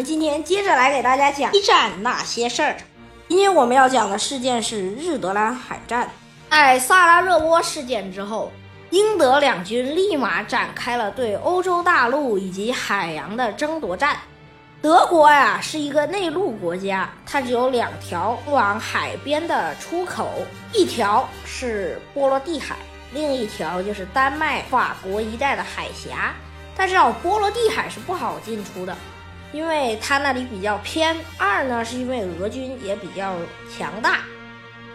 [0.00, 2.74] 们今天接着来给大家讲一战那些事儿。
[3.28, 6.08] 今天我们要讲的事件是日德兰海战。
[6.48, 8.50] 在萨拉热窝事件之后，
[8.88, 14.16] 英德两军立马展开了对欧洲大陆以及海洋的争夺战。
[14.80, 20.30] 德国呀是一个内陆国家，它只有两条往海边的出口，
[20.72, 22.74] 一条是波罗的海，
[23.12, 26.32] 另一条就是丹麦、法国一带的海峡。
[26.74, 28.96] 但是啊，波罗的海是不好进出的，
[29.52, 31.16] 因为它那里比较偏。
[31.38, 33.34] 二呢，是因为俄军也比较
[33.76, 34.20] 强大。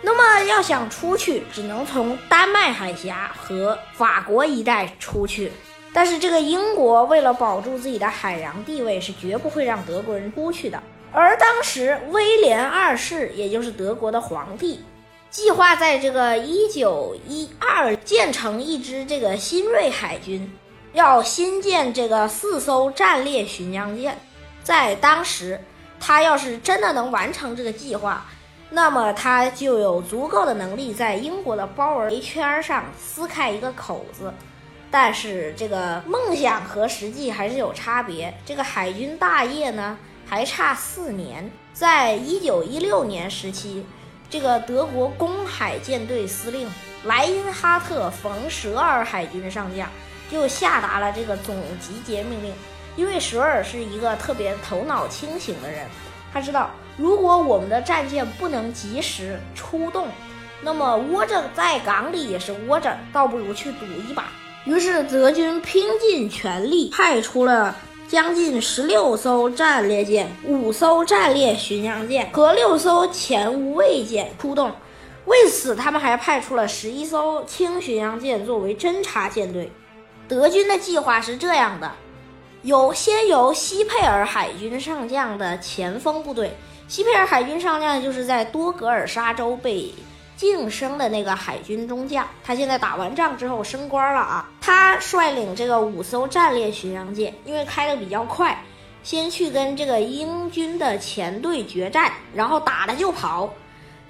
[0.02, 5.52] 那么要想出去，只能从丹麦海峡和法国一带出去。
[5.92, 10.82] 但是这个英国为了保住自己的海洋地位，是绝不会让德国人出去的。
[11.12, 14.84] 而当时威廉二世，也就是德国的皇帝，
[15.30, 20.52] 计划在这个一九一二建成一支这个新锐海军。
[20.92, 24.18] 要新建这个四艘战列巡洋舰，
[24.66, 25.62] 在当时，
[26.00, 28.26] 他要是真的能完成这个计划，
[28.72, 34.34] 那么他就有足够的能力在英国的包围圈上撕开一个口子。
[34.90, 38.34] 但是这个梦想和实际还是有差别。
[38.44, 41.48] 这个海军大业呢，还差四年。
[41.72, 43.86] 在一九一六年时期，
[44.32, 46.68] 这个德国公海舰队司令
[47.04, 49.88] 莱因哈特·冯·舍尔海军上将。
[50.32, 52.52] 就下达了这个总集结命令，
[52.96, 55.86] 因为舍尔是一个特别头脑清醒的人，
[56.34, 60.08] 他知道如果我们的战舰不能及时出动，
[60.62, 64.28] 那么窝着在港里也是窝着，倒不如去赌一把。
[64.66, 67.76] 于是德军拼尽全力，派出了
[68.08, 74.72] 将近十六艘战列舰、五艘战列巡洋舰和六艘前无畏舰出动。
[75.26, 79.72] 为此，他们还派出了十一艘轻巡洋舰作为侦察舰队。
[80.28, 81.92] 德军的计划是这样的：
[82.66, 86.52] 由先由西佩尔海军上将的前锋部队，
[86.88, 89.94] 西佩尔海军上将就是在多格尔沙州被
[90.36, 94.50] 晋升的那个海军中将，他现在打完仗之后升官了啊。
[94.60, 98.60] 他率领这个五艘战列巡洋舰，因为开的比较快，
[99.04, 103.48] 先去跟这个英军的前队决战，然后打了就跑，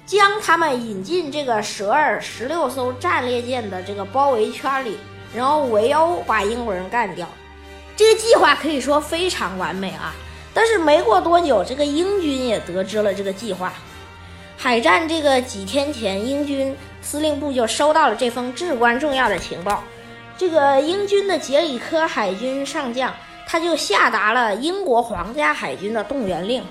[0.05, 4.97] 将他们引进这个舍尔十六艘战列舰的这个包围圈里。
[5.35, 7.27] 然后围殴把英国人干掉，
[7.95, 10.13] 这个计划可以说非常完美啊！
[10.53, 13.72] 但是没过多久，这个英军也得知了这个计划。
[14.57, 19.84] 海战这个几天前，英军司令部就收到了这封至关重要的情报。
[20.38, 23.13] 这个英军的杰里科海军上将，
[23.47, 26.63] 他就下达了英国皇家海军的动员令，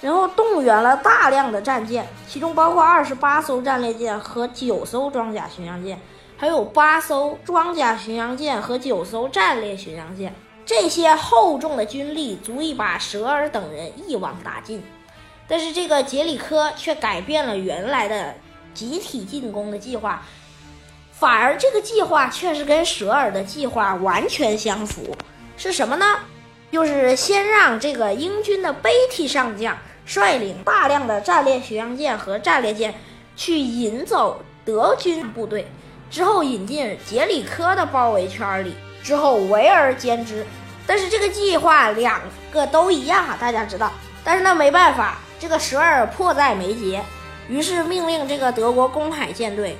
[0.00, 6.00] 然后动员了大量的战舰，其中包括二十八艘战列舰和九艘装甲巡洋舰。
[6.38, 10.34] 还有八艘装甲巡洋舰和九艘战列巡洋舰，
[10.64, 14.82] 这些厚重的军力足以把舍尔等人一网打尽。
[15.48, 18.34] 但是这个杰里科却改变了原来的
[18.72, 20.22] 集体进攻的计划，
[21.10, 25.14] 反而这个计划却是跟舍尔的计划完全相符。
[25.56, 26.06] 是什么呢？
[26.70, 32.94] 就是先让这个英军的贝蒂上将率领大量的战列巡洋舰和战列舰
[33.36, 35.66] 去引走德军部队。
[36.10, 40.46] 之后引进杰里科的包围圈里，之后围而歼之。
[40.86, 42.20] 但是这个计划两
[42.50, 43.92] 个都一样啊，大家知道。
[44.24, 47.02] 但是呢，没办法，这个舍尔迫在眉睫，
[47.48, 49.76] 于是命令这个德国公海舰队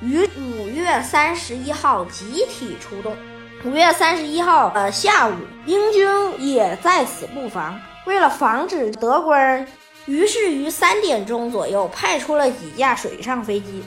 [0.00, 3.16] 于五月三十一号集体出动。
[3.64, 5.32] 五月三十一号呃下午，
[5.66, 6.06] 英军
[6.38, 7.80] 也在此布防。
[8.06, 9.64] 为了防止德国人，
[10.06, 13.84] 于是于三点钟左右派出了几架水上飞机。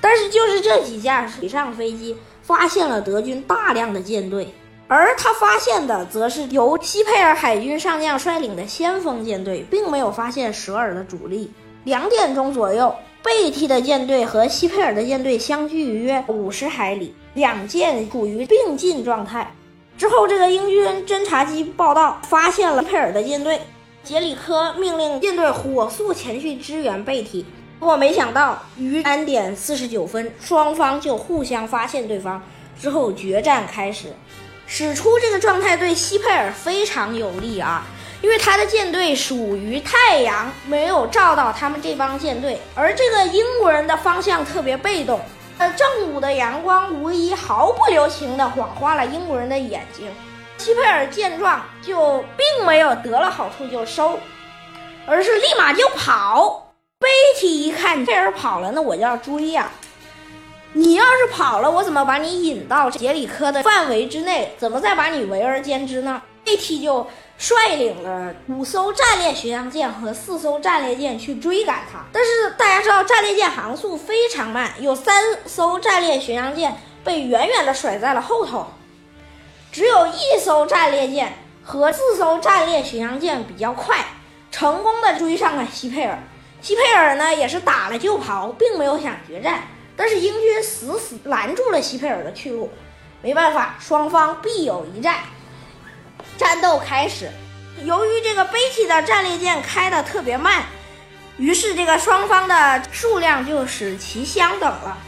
[0.00, 2.16] 但是，就是这几架水上飞机
[2.48, 4.48] 发现了德军大量的舰队，
[4.86, 11.52] 而他发现的则是由西佩尔海军上将率领的先锋舰队，并没有发现舍尔的主力。
[11.84, 19.52] 两点钟左右，贝蒂的舰队和西佩尔的舰队相距约五十海里，两舰处于并进状态。
[19.98, 23.60] 之后，这个英军侦察机报道发现了佩尔的舰队，
[24.02, 27.44] 杰里科命令舰队火速前去支援贝蒂。
[27.78, 32.42] 不过没想到，于三点四十九分，双方就互相发现对方，
[32.80, 34.08] 之后决战开始。
[34.66, 37.86] 使出这个状态对西佩尔非常有利啊，
[38.20, 45.20] 因为他的舰队属于太阳，没有照到他们这帮舰队，而这个英国人的方向特别被动。
[45.56, 50.06] 呃，正午的阳光无疑毫不留情地晃花了英国人的眼睛。
[50.58, 54.18] 西佩尔见状，就并没有得了好处就收，
[55.06, 56.67] 而是立马就跑。
[56.98, 59.70] 贝提一看佩尔跑了，那我就要追呀！
[60.72, 64.52] 你要是跑了，我怎么把你引到杰里科的范围之内？
[64.58, 66.20] 怎么再把你围而歼之呢？
[66.44, 67.06] 贝提就
[67.38, 72.04] 率领了五艘战列巡洋舰和四艘战列舰去追赶他。
[72.12, 75.14] 但是大家知道，战列舰航速非常慢，有三
[75.46, 78.66] 艘战列巡洋舰被远远的甩在了后头，
[79.70, 84.04] 只有一艘战列舰和四艘战列巡洋舰比较快，
[84.50, 86.18] 成功的追上了西佩尔。
[86.60, 89.62] 西佩尔呢也是打了就跑，并没有想决战，
[89.96, 92.70] 但是英军死死拦住了西佩尔的去路。
[93.22, 95.16] 没办法，双方必有一战。
[96.36, 97.30] 战斗开始，
[97.84, 100.64] 由于这个贝蒂的战列舰开的特别慢，
[101.36, 104.98] 于是这个双方的数量就使其相等了。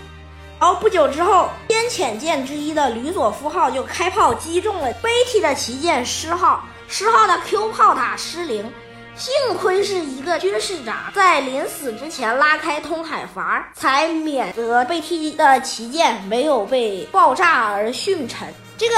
[0.58, 8.72] 然后不久之后，先遣舰之一的吕佐夫号就开炮击中了贝蒂的旗舰狮号，狮号的 Q 炮塔失灵。
[9.20, 18.48] 幸亏是一个军士长在临死之前拉开通海阀，才免得被踢的旗舰没有被爆炸而殉沉。
[18.78, 18.94] 这个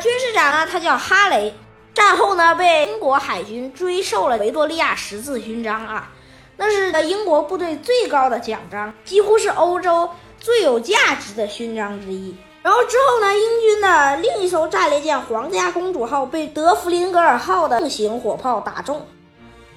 [0.00, 1.52] 军士长呢，他叫哈雷。
[1.92, 6.08] 战后呢，被英国海军追授了维多利亚十字勋章啊，
[6.56, 12.32] 那是英国部队最高的奖章，几乎是欧洲最有价值的勋章之一。
[12.62, 19.04] 然后之后呢，英军的另一艘战列舰皇家公主号被德弗林格尔号的重型火炮打中。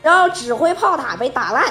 [0.07, 1.65] 然后指挥炮塔被打烂，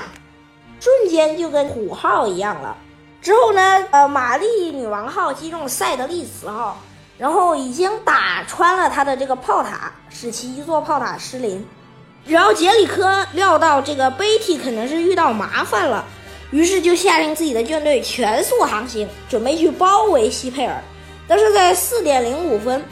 [0.79, 2.77] 瞬间就跟虎号一样了。
[3.23, 6.79] 之后呢，呃，玛丽女王号击中塞德利茨号，
[7.17, 11.67] 然后已经打穿了他的这个炮塔，使其一座炮塔失灵。
[12.27, 16.05] 然后杰里科料到这个贝蒂可能是遇到麻烦了，
[16.51, 20.79] 于是就下令自己的舰队全速航行，准备去包围西佩尔。
[21.27, 22.85] 但是在四点零五分。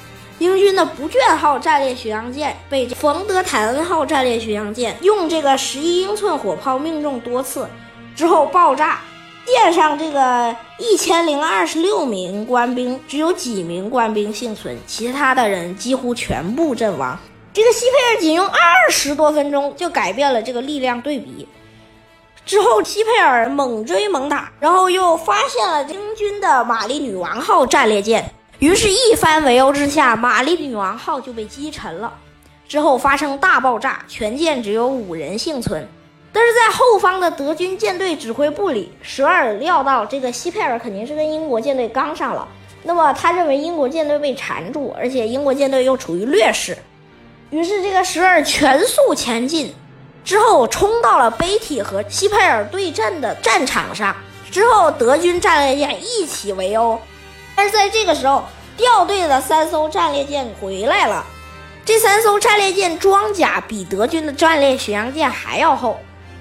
[0.44, 7.66] 英军的不倦号战列巡洋舰被冯德坦恩号战列巡洋舰用这个十一英寸火炮命中多次，
[8.14, 9.00] 之后爆炸，
[9.46, 17.18] 舰上这个一千零二十六名官兵只有几名官兵幸存，其他的人几乎全部阵亡。
[17.54, 21.48] 这个西佩尔仅用二十多分钟就改变了这个力量对比。
[22.44, 28.33] 之后，西佩尔猛追猛打，然后又发现了英军的玛丽女王号战列舰。
[28.58, 32.12] 于是，一番围殴之下，玛丽女王号就被击沉了。
[32.66, 35.86] 之后发生大爆炸，全舰只有五人幸存。
[36.32, 42.48] 但是在后方的德军舰队指挥部里，舍尔料到这个西佩尔肯定是跟英国舰队刚上了，
[42.82, 46.76] 那么他认为英国舰队被缠住，而且英国舰队又处于劣势，
[47.50, 49.72] 于是这个舍尔全速前进，
[50.24, 54.16] 之后冲到了贝体和西佩尔对阵的战场上。
[54.50, 56.98] 之后德军战列舰一起围殴。
[57.56, 58.44] 但是在这个时候，
[58.76, 61.24] 掉队的三艘战列舰回来了。
[61.84, 65.98] 这三艘战列舰装甲比德军的战列巡洋舰还要厚，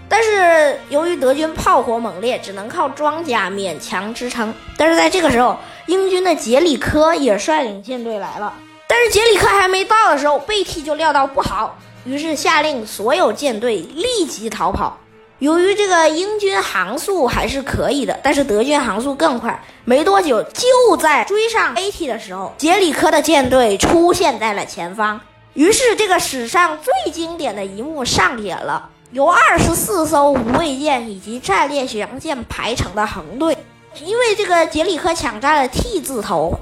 [0.07, 4.53] 但是由于德军炮火猛烈，只能靠装甲勉强支撑。
[4.77, 5.57] 但是在这个时候，
[5.87, 8.53] 英军的杰里科也率领舰队来了。
[8.87, 14.97] 但是杰里科还没到的时候，贝蒂就料到不好，于是下令所有舰队立即逃跑。
[15.43, 19.61] 由于这个英军航速还是可以的，但是德军航速更快。
[19.83, 25.19] 没多久，就在追上 AT 的时候，杰里科的舰队出现在了前方。
[25.53, 33.57] 于是，这个史上最经典的一幕上演了：由二十四艘无畏舰以及战列巡洋舰排成的横队。
[34.01, 36.57] 因为这个杰里科抢占了 T 字头，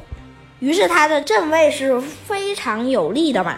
[0.57, 3.57] 于是他的阵位是非常有利的嘛。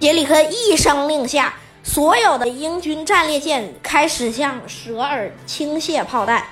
[0.00, 1.52] 杰里科一声令下。
[1.84, 6.42] 所有的英军战列舰开始向舍尔倾泻炮弹，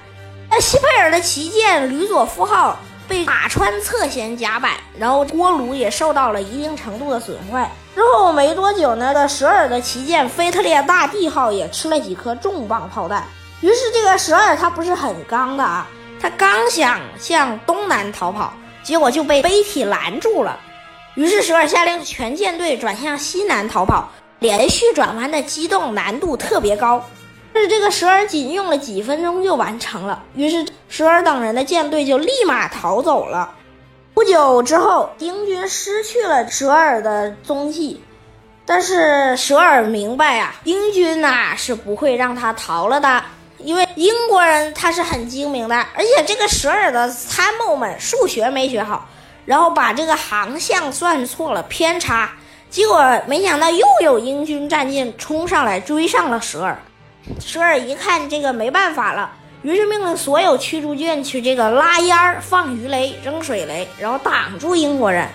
[0.50, 7.68] 那西佩尔的旗舰吕佐夫号被打穿侧舷甲板，然后锅炉也受到了一定程度的损坏。
[7.94, 13.24] 之后没多久呢，的舍尔的旗舰菲特烈大帝号也吃了几颗重磅炮弹。
[13.62, 15.86] 于是这个舍尔他不是很刚的啊，
[16.20, 20.60] 他刚想向东南逃跑，结果就被贝体拦住了。
[21.14, 24.10] 于是舍尔下令全舰队转向西南逃跑。
[24.42, 27.02] 连续转弯的机动难度特别高，
[27.54, 30.22] 但是这个舍尔仅用了几分钟就完成了。
[30.34, 33.54] 于是舍尔等人的舰队就立马逃走了。
[34.12, 38.02] 不久之后，英军失去了舍尔的踪迹，
[38.66, 43.22] 但是舍尔明白啊，英军呐是不会让他逃了的，
[43.58, 49.08] 因为英国人他是很精明的，而且这个舍尔的参谋们数学没学好，
[49.46, 52.32] 然后把这个航向算错了，偏差。
[52.72, 56.78] 结果没想到又有英军战舰冲上来追上了舍尔，
[57.38, 65.28] 舍尔一看这个没办法了，于是命令所有驱逐舰去这个拉烟儿、放鱼雷、扔水雷，然后挡住英国人，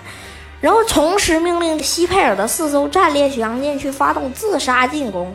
[0.60, 5.32] 然后同时命令西佩尔的四艘战列巡洋舰去发动自杀进攻，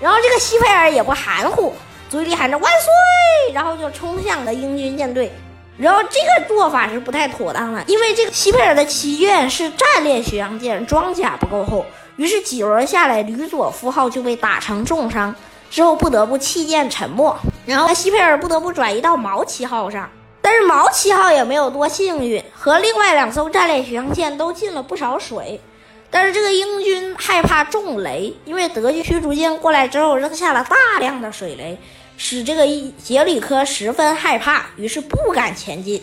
[0.00, 1.72] 然后这个西佩尔也不含糊，
[2.10, 5.30] 嘴里喊着万岁，然后就冲向了英军舰队。
[5.78, 11.84] 然后这个做法是不太妥当的，因为这个西佩尔的旗舰是战列巡洋舰，装甲不够厚。
[12.16, 15.34] 于是几轮下来，吕佐夫号就被打成重伤，
[15.70, 17.36] 之后不得不弃舰沉没。
[17.66, 20.08] 然后西佩尔不得不转移到毛奇号上，
[20.40, 25.60] 但是毛奇号也没有多幸运，和另外两艘战列巡洋舰都进了不少水。
[26.08, 31.76] 但是这个英军害怕中雷，因为德军驱逐舰过来之后扔下了大量的水雷，
[32.16, 32.66] 使这个
[33.02, 36.02] 杰里科十分害怕，于是不敢前进。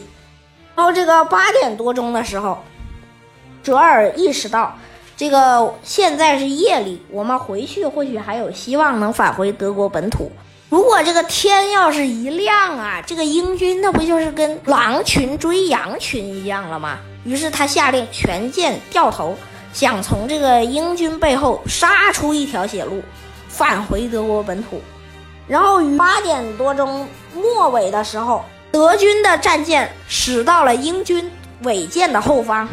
[0.76, 2.64] 到这个八点多钟的时候，
[3.62, 4.78] 哲尔意识到，
[5.16, 10.32] 这个现在是夜里，我们回去或许还有希望能返回德国本土。
[10.70, 16.98] 如果这个天要是一亮啊，这个英军那不就是跟狼群追羊群一样了吗？
[17.24, 19.36] 于是他下令全舰掉头。
[19.72, 23.02] 想从这个英军背后杀出一条血路，
[23.48, 24.82] 返回德国本土。
[25.48, 31.30] 然后于八点多钟末尾的时候，德军的战舰驶到了英军
[31.64, 32.68] 尾舰的后方，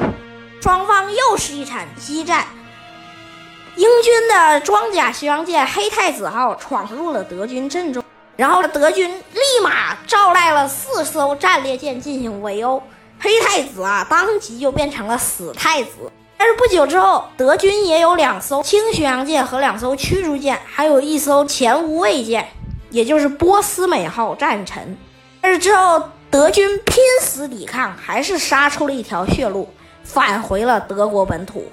[0.61, 2.45] 双方又是一场激战。
[3.77, 8.03] 英军的装甲巡洋舰黑太子号闯入了德军阵中，
[8.37, 12.83] 然后德军立马召来了四艘战列舰进行围殴，
[13.19, 16.11] 黑太子啊，当即就变成了死太子。
[16.37, 22.49] 但是不久之后，德军也有两艘轻巡洋舰和两艘驱逐舰，还有一艘前无畏舰，
[22.91, 24.97] 也就是波斯美号战沉。
[25.41, 29.73] 但是之后，德军拼死抵抗，还是杀出了一条血路，
[30.05, 31.65] 返回了德国本土。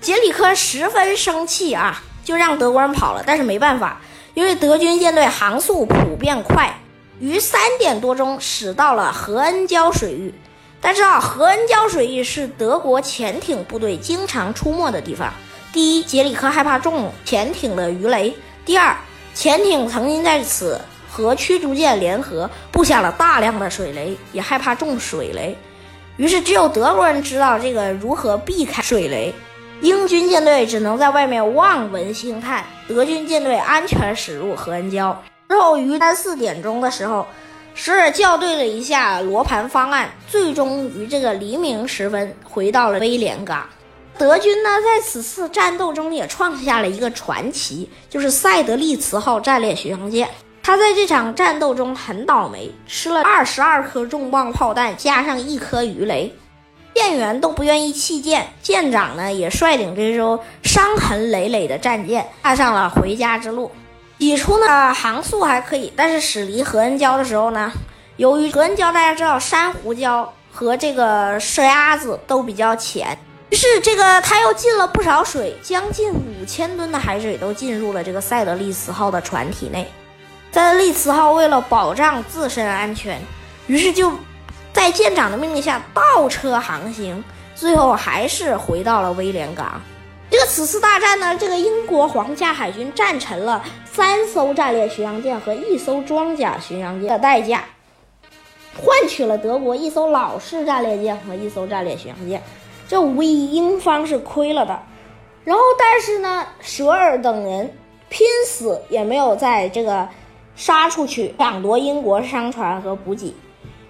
[0.00, 3.22] 杰里科十分生气啊，就让德国人跑了。
[3.26, 4.00] 但是没办法，
[4.34, 6.74] 因为德军舰队航速普遍快，
[7.20, 10.34] 于三点多钟驶到了何恩礁水域。
[10.80, 15.32] 但是啊，何恩礁水域是德国潜艇部队经常出没的地方。
[15.72, 18.34] 第一，杰里科害怕中潜艇的鱼雷；
[18.66, 18.94] 第二，
[19.34, 25.56] 潜艇曾经在此和驱逐舰联合布下了大量的水雷，也害怕中水雷。
[26.16, 29.34] 于是，只有德国人知道这个如何避开水雷。
[29.80, 32.64] 英军舰队只能在外面望闻兴叹。
[32.86, 35.14] 德军舰队安全驶入何恩礁
[35.48, 37.26] 之后，于三四点钟的时候。
[37.76, 43.66] 时而校对了一下罗盘方案，最终于这个黎明时分回到了威廉港。
[44.16, 50.28] 德军呢，在此次战斗中也创下了一个传奇，就是塞德利茨号战列巡洋舰。
[50.62, 56.32] 他在这场战斗中很倒霉，吃了二十二颗重磅炮弹，加上一颗鱼雷，
[56.94, 58.48] 舰员都不愿意弃舰。
[58.62, 63.70] 舰长呢，也率领这艘伤痕累累的战舰踏上了回家之路。
[64.18, 67.70] 起初呢，航速还可以，但是驶离何恩礁的时候呢，
[68.16, 73.18] 由于何恩礁大家知道珊瑚礁和这个射鸭子都比较浅，
[73.54, 79.86] 于是这个他又进了不少水，将近五千吨的海水都进入了这个塞德利茨号的船体内。
[80.50, 83.22] 塞德利茨号为了保障自身安全，
[83.68, 84.10] 于是就
[84.72, 87.22] 在舰长的命令下倒车航行，
[87.54, 89.80] 最后还是回到了威廉港。
[90.28, 97.62] 这个此次大战呢，这个英国皇家海军战沉了三艘战列巡洋舰和一艘装甲巡洋舰的代价，
[98.76, 102.42] 换取了德国一艘老式战列舰和一艘战列巡洋舰，
[102.88, 104.80] 这无疑英方是亏了的。
[105.44, 107.72] 然后，但是呢，舍尔等人
[108.08, 110.08] 拼死也没有在这个
[110.56, 113.34] 杀出去抢夺英国商船和补给，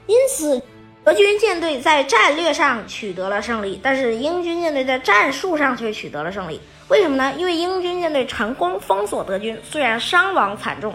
[0.06, 0.60] 因此。
[1.04, 6.58] 德军舰队在战略上取得了胜利，但是英军舰队在战术上却取得了胜利。
[6.88, 7.34] 为什么呢？
[7.36, 10.94] 因为英军舰队成功封锁德军，虽然伤亡惨重，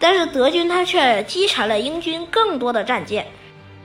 [0.00, 3.24] 但是德军他却击沉了英军更多的战舰。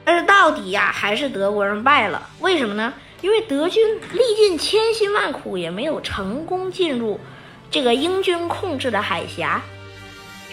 [0.03, 2.27] 但是到底呀，还是德国人败了。
[2.39, 2.91] 为什么呢？
[3.22, 7.20] 因为德军历尽千辛万苦，也没有成功进入
[7.70, 9.62] 这个英军控制的海峡，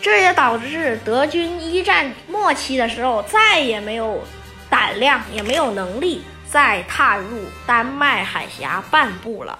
[0.01, 4.21] 这也导致德军一战末期的时候再也没有。
[4.71, 7.27] 胆量也没有能力再踏入
[7.67, 9.59] 丹麦海峡半步了。